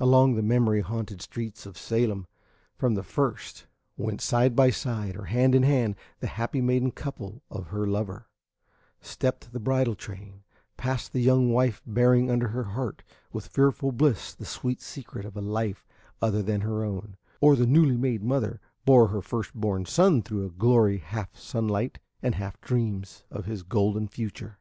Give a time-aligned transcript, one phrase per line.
[0.00, 2.26] Along the memory haunted streets of Salem,
[2.74, 7.40] from the first, went, side by side or hand in hand, the happy maiden and
[7.68, 8.26] her lover;
[9.00, 10.42] stepped the bridal train;
[10.76, 15.36] passed the young wife bearing under her heart with fearful bliss the sweet secret of
[15.36, 15.86] a life
[16.20, 20.44] other than her own; or the newly made mother bore her first born son through
[20.44, 24.58] a glory half sunlight and half dreams of his golden future.